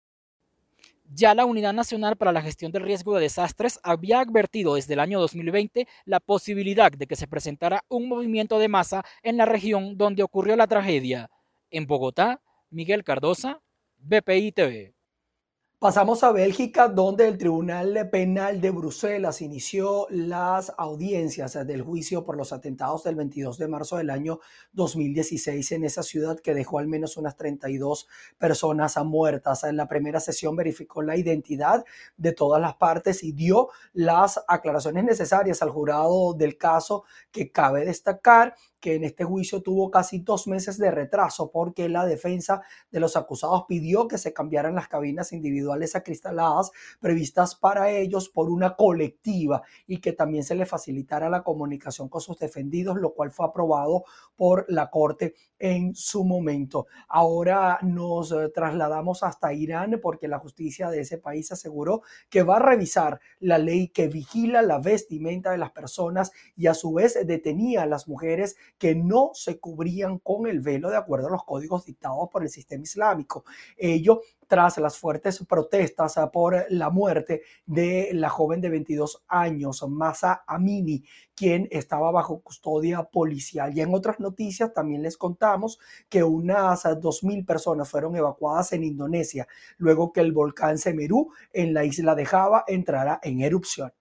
Ya 1.10 1.34
la 1.34 1.46
Unidad 1.46 1.72
Nacional 1.72 2.16
para 2.16 2.32
la 2.32 2.42
Gestión 2.42 2.70
del 2.70 2.82
Riesgo 2.82 3.14
de 3.14 3.22
Desastres 3.22 3.80
había 3.82 4.20
advertido 4.20 4.74
desde 4.74 4.92
el 4.92 5.00
año 5.00 5.18
2020 5.20 5.88
la 6.04 6.20
posibilidad 6.20 6.92
de 6.92 7.06
que 7.06 7.16
se 7.16 7.26
presentara 7.26 7.82
un 7.88 8.08
movimiento 8.08 8.58
de 8.58 8.68
masa 8.68 9.02
en 9.22 9.38
la 9.38 9.46
región 9.46 9.96
donde 9.96 10.22
ocurrió 10.22 10.54
la 10.54 10.66
tragedia. 10.66 11.30
En 11.70 11.86
Bogotá, 11.86 12.42
Miguel 12.68 13.04
Cardosa, 13.04 13.62
BPI 13.96 14.52
TV. 14.52 14.97
Pasamos 15.80 16.24
a 16.24 16.32
Bélgica, 16.32 16.88
donde 16.88 17.28
el 17.28 17.38
Tribunal 17.38 18.08
Penal 18.10 18.60
de 18.60 18.72
Bruselas 18.72 19.40
inició 19.40 20.08
las 20.10 20.72
audiencias 20.76 21.54
del 21.64 21.82
juicio 21.82 22.24
por 22.24 22.36
los 22.36 22.52
atentados 22.52 23.04
del 23.04 23.14
22 23.14 23.58
de 23.58 23.68
marzo 23.68 23.96
del 23.96 24.10
año 24.10 24.40
2016 24.72 25.70
en 25.70 25.84
esa 25.84 26.02
ciudad 26.02 26.40
que 26.40 26.52
dejó 26.52 26.80
al 26.80 26.88
menos 26.88 27.16
unas 27.16 27.36
32 27.36 28.08
personas 28.38 28.96
muertas. 29.04 29.62
En 29.62 29.76
la 29.76 29.86
primera 29.86 30.18
sesión 30.18 30.56
verificó 30.56 31.00
la 31.00 31.16
identidad 31.16 31.84
de 32.16 32.32
todas 32.32 32.60
las 32.60 32.74
partes 32.74 33.22
y 33.22 33.30
dio 33.30 33.68
las 33.92 34.42
aclaraciones 34.48 35.04
necesarias 35.04 35.62
al 35.62 35.70
jurado 35.70 36.34
del 36.34 36.58
caso 36.58 37.04
que 37.30 37.52
cabe 37.52 37.84
destacar 37.84 38.56
que 38.80 38.94
en 38.94 39.04
este 39.04 39.24
juicio 39.24 39.62
tuvo 39.62 39.90
casi 39.90 40.20
dos 40.20 40.46
meses 40.46 40.78
de 40.78 40.90
retraso 40.90 41.50
porque 41.50 41.88
la 41.88 42.06
defensa 42.06 42.62
de 42.90 43.00
los 43.00 43.16
acusados 43.16 43.64
pidió 43.68 44.06
que 44.06 44.18
se 44.18 44.32
cambiaran 44.32 44.74
las 44.74 44.88
cabinas 44.88 45.32
individuales 45.32 45.67
acristaladas 45.94 46.70
previstas 47.00 47.54
para 47.54 47.90
ellos 47.90 48.28
por 48.28 48.50
una 48.50 48.76
colectiva 48.76 49.62
y 49.86 50.00
que 50.00 50.12
también 50.12 50.44
se 50.44 50.54
le 50.54 50.66
facilitara 50.66 51.28
la 51.28 51.42
comunicación 51.42 52.08
con 52.08 52.20
sus 52.20 52.38
defendidos, 52.38 52.96
lo 52.98 53.14
cual 53.14 53.30
fue 53.30 53.46
aprobado 53.46 54.04
por 54.36 54.64
la 54.68 54.90
Corte 54.90 55.34
en 55.58 55.94
su 55.94 56.24
momento. 56.24 56.86
Ahora 57.08 57.78
nos 57.82 58.32
eh, 58.32 58.48
trasladamos 58.54 59.22
hasta 59.22 59.52
Irán 59.52 59.98
porque 60.02 60.28
la 60.28 60.38
justicia 60.38 60.90
de 60.90 61.00
ese 61.00 61.18
país 61.18 61.50
aseguró 61.52 62.02
que 62.30 62.42
va 62.42 62.56
a 62.56 62.60
revisar 62.60 63.20
la 63.40 63.58
ley 63.58 63.88
que 63.88 64.08
vigila 64.08 64.62
la 64.62 64.78
vestimenta 64.78 65.50
de 65.50 65.58
las 65.58 65.72
personas 65.72 66.32
y 66.56 66.66
a 66.66 66.74
su 66.74 66.92
vez 66.92 67.18
detenía 67.26 67.82
a 67.82 67.86
las 67.86 68.08
mujeres 68.08 68.56
que 68.78 68.94
no 68.94 69.30
se 69.34 69.58
cubrían 69.58 70.18
con 70.18 70.46
el 70.46 70.60
velo 70.60 70.90
de 70.90 70.96
acuerdo 70.96 71.28
a 71.28 71.32
los 71.32 71.44
códigos 71.44 71.84
dictados 71.84 72.28
por 72.30 72.42
el 72.42 72.50
sistema 72.50 72.82
islámico. 72.82 73.44
Ello 73.76 74.20
tras 74.48 74.78
las 74.78 74.98
fuertes 74.98 75.44
protestas 75.46 76.18
ah, 76.18 76.32
por 76.32 76.66
la 76.70 76.90
muerte 76.90 77.42
de 77.66 78.10
la 78.14 78.28
joven 78.30 78.60
de 78.60 78.70
22 78.70 79.24
años, 79.28 79.84
Masa 79.88 80.42
Amini, 80.46 81.04
quien 81.34 81.68
estaba 81.70 82.10
bajo 82.10 82.40
custodia 82.40 83.04
policial. 83.04 83.76
Y 83.76 83.82
en 83.82 83.94
otras 83.94 84.18
noticias 84.18 84.72
también 84.72 85.02
les 85.02 85.16
contamos 85.16 85.78
que 86.08 86.24
unas 86.24 86.84
2.000 86.84 87.46
personas 87.46 87.88
fueron 87.88 88.16
evacuadas 88.16 88.72
en 88.72 88.82
Indonesia 88.82 89.46
luego 89.76 90.12
que 90.12 90.20
el 90.20 90.32
volcán 90.32 90.78
Semeru 90.78 91.30
en 91.52 91.74
la 91.74 91.84
isla 91.84 92.14
de 92.14 92.26
Java 92.26 92.64
entrara 92.66 93.20
en 93.22 93.40
erupción. 93.40 93.92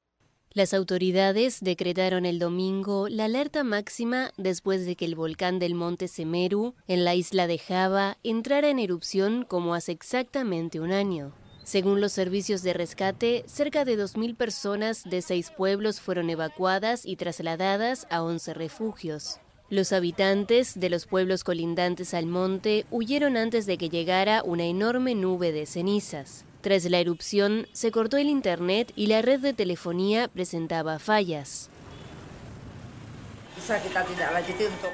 Las 0.57 0.73
autoridades 0.73 1.59
decretaron 1.61 2.25
el 2.25 2.39
domingo 2.39 3.09
la 3.09 3.25
alerta 3.25 3.63
máxima 3.63 4.31
después 4.37 4.87
de 4.87 4.95
que 4.95 5.05
el 5.05 5.13
volcán 5.13 5.59
del 5.59 5.75
monte 5.75 6.07
Semeru, 6.07 6.73
en 6.87 7.05
la 7.05 7.13
isla 7.13 7.45
de 7.45 7.59
Java, 7.59 8.17
entrara 8.23 8.69
en 8.69 8.79
erupción 8.79 9.45
como 9.47 9.75
hace 9.75 9.91
exactamente 9.91 10.79
un 10.79 10.93
año. 10.93 11.31
Según 11.63 12.01
los 12.01 12.11
servicios 12.11 12.63
de 12.63 12.73
rescate, 12.73 13.43
cerca 13.45 13.85
de 13.85 13.99
2.000 13.99 14.35
personas 14.35 15.03
de 15.03 15.21
seis 15.21 15.51
pueblos 15.55 16.01
fueron 16.01 16.27
evacuadas 16.27 17.05
y 17.05 17.17
trasladadas 17.17 18.07
a 18.09 18.23
11 18.23 18.55
refugios. 18.55 19.39
Los 19.69 19.93
habitantes 19.93 20.79
de 20.79 20.89
los 20.89 21.05
pueblos 21.05 21.43
colindantes 21.43 22.15
al 22.15 22.25
monte 22.25 22.87
huyeron 22.89 23.37
antes 23.37 23.67
de 23.67 23.77
que 23.77 23.89
llegara 23.89 24.41
una 24.41 24.65
enorme 24.65 25.13
nube 25.13 25.51
de 25.51 25.67
cenizas. 25.67 26.46
Tras 26.67 26.83
la 26.83 26.99
erupción, 26.99 27.65
se 27.71 27.91
cortó 27.91 28.17
el 28.17 28.27
Internet 28.27 28.91
y 28.93 29.07
la 29.07 29.21
red 29.21 29.39
de 29.39 29.53
telefonía 29.53 30.27
presentaba 30.27 30.99
fallas. 30.99 31.69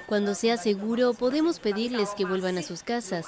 Cuando 0.06 0.36
sea 0.36 0.58
seguro, 0.58 1.16
podemos 1.16 1.58
pedirles 1.58 2.10
que 2.12 2.26
vuelvan 2.26 2.60
a 2.60 2.62
sus 2.62 2.84
casas, 2.84 3.26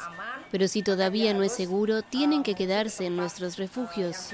pero 0.52 0.68
si 0.68 0.84
todavía 0.84 1.34
no 1.34 1.42
es 1.42 1.54
seguro, 1.54 2.04
tienen 2.04 2.44
que 2.44 2.54
quedarse 2.54 3.08
en 3.08 3.16
nuestros 3.16 3.58
refugios. 3.58 4.30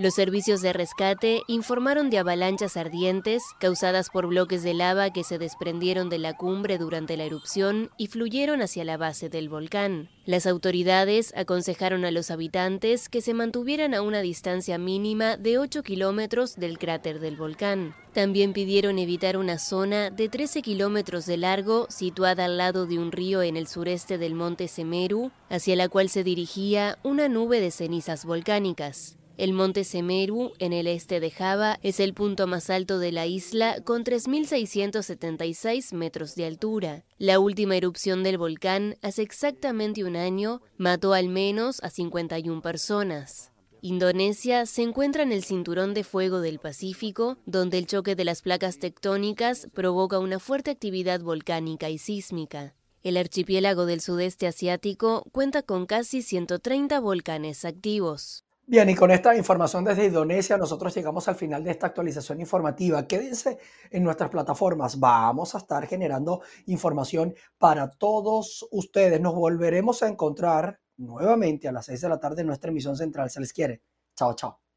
Los 0.00 0.14
servicios 0.14 0.62
de 0.62 0.72
rescate 0.72 1.42
informaron 1.46 2.08
de 2.08 2.16
avalanchas 2.16 2.78
ardientes 2.78 3.42
causadas 3.58 4.08
por 4.08 4.28
bloques 4.28 4.62
de 4.62 4.72
lava 4.72 5.10
que 5.10 5.24
se 5.24 5.36
desprendieron 5.36 6.08
de 6.08 6.16
la 6.16 6.38
cumbre 6.38 6.78
durante 6.78 7.18
la 7.18 7.24
erupción 7.24 7.90
y 7.98 8.06
fluyeron 8.06 8.62
hacia 8.62 8.82
la 8.86 8.96
base 8.96 9.28
del 9.28 9.50
volcán. 9.50 10.08
Las 10.24 10.46
autoridades 10.46 11.34
aconsejaron 11.36 12.06
a 12.06 12.12
los 12.12 12.30
habitantes 12.30 13.10
que 13.10 13.20
se 13.20 13.34
mantuvieran 13.34 13.92
a 13.92 14.00
una 14.00 14.22
distancia 14.22 14.78
mínima 14.78 15.36
de 15.36 15.58
8 15.58 15.82
kilómetros 15.82 16.56
del 16.56 16.78
cráter 16.78 17.20
del 17.20 17.36
volcán. 17.36 17.94
También 18.14 18.54
pidieron 18.54 18.98
evitar 18.98 19.36
una 19.36 19.58
zona 19.58 20.08
de 20.08 20.30
13 20.30 20.62
kilómetros 20.62 21.26
de 21.26 21.36
largo 21.36 21.86
situada 21.90 22.46
al 22.46 22.56
lado 22.56 22.86
de 22.86 22.98
un 22.98 23.12
río 23.12 23.42
en 23.42 23.58
el 23.58 23.66
sureste 23.66 24.16
del 24.16 24.34
monte 24.34 24.66
Semeru, 24.66 25.30
hacia 25.50 25.76
la 25.76 25.90
cual 25.90 26.08
se 26.08 26.24
dirigía 26.24 26.98
una 27.02 27.28
nube 27.28 27.60
de 27.60 27.70
cenizas 27.70 28.24
volcánicas. 28.24 29.19
El 29.36 29.52
monte 29.52 29.84
Semeru, 29.84 30.52
en 30.58 30.72
el 30.72 30.86
este 30.86 31.18
de 31.20 31.30
Java, 31.30 31.78
es 31.82 31.98
el 31.98 32.12
punto 32.12 32.46
más 32.46 32.68
alto 32.68 32.98
de 32.98 33.12
la 33.12 33.26
isla 33.26 33.80
con 33.84 34.04
3.676 34.04 35.94
metros 35.94 36.34
de 36.34 36.44
altura. 36.44 37.04
La 37.18 37.38
última 37.38 37.76
erupción 37.76 38.22
del 38.22 38.36
volcán, 38.36 38.96
hace 39.00 39.22
exactamente 39.22 40.04
un 40.04 40.16
año, 40.16 40.60
mató 40.76 41.14
al 41.14 41.28
menos 41.28 41.82
a 41.82 41.90
51 41.90 42.60
personas. 42.60 43.50
Indonesia 43.82 44.66
se 44.66 44.82
encuentra 44.82 45.22
en 45.22 45.32
el 45.32 45.42
cinturón 45.42 45.94
de 45.94 46.04
fuego 46.04 46.40
del 46.40 46.58
Pacífico, 46.58 47.38
donde 47.46 47.78
el 47.78 47.86
choque 47.86 48.14
de 48.14 48.24
las 48.24 48.42
placas 48.42 48.78
tectónicas 48.78 49.68
provoca 49.72 50.18
una 50.18 50.38
fuerte 50.38 50.70
actividad 50.70 51.20
volcánica 51.20 51.88
y 51.88 51.96
sísmica. 51.96 52.74
El 53.02 53.16
archipiélago 53.16 53.86
del 53.86 54.02
sudeste 54.02 54.46
asiático 54.46 55.24
cuenta 55.32 55.62
con 55.62 55.86
casi 55.86 56.20
130 56.20 57.00
volcanes 57.00 57.64
activos. 57.64 58.44
Bien, 58.70 58.88
y 58.88 58.94
con 58.94 59.10
esta 59.10 59.34
información 59.34 59.82
desde 59.82 60.06
Indonesia, 60.06 60.56
nosotros 60.56 60.94
llegamos 60.94 61.26
al 61.26 61.34
final 61.34 61.64
de 61.64 61.72
esta 61.72 61.88
actualización 61.88 62.38
informativa. 62.38 63.04
Quédense 63.04 63.58
en 63.90 64.04
nuestras 64.04 64.30
plataformas. 64.30 65.00
Vamos 65.00 65.56
a 65.56 65.58
estar 65.58 65.84
generando 65.88 66.40
información 66.66 67.34
para 67.58 67.90
todos 67.90 68.68
ustedes. 68.70 69.20
Nos 69.20 69.34
volveremos 69.34 70.04
a 70.04 70.08
encontrar 70.08 70.78
nuevamente 70.98 71.66
a 71.66 71.72
las 71.72 71.86
6 71.86 72.00
de 72.00 72.08
la 72.10 72.20
tarde 72.20 72.42
en 72.42 72.46
nuestra 72.46 72.70
emisión 72.70 72.96
central. 72.96 73.28
Se 73.28 73.40
les 73.40 73.52
quiere. 73.52 73.82
Chao, 74.14 74.36
chao. 74.36 74.69